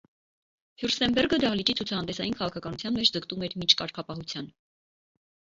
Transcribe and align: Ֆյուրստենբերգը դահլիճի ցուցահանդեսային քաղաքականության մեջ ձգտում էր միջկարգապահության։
Ֆյուրստենբերգը 0.83 1.37
դահլիճի 1.43 1.75
ցուցահանդեսային 1.81 2.35
քաղաքականության 2.39 2.97
մեջ 2.97 3.13
ձգտում 3.19 3.47
էր 3.49 3.57
միջկարգապահության։ 3.65 4.49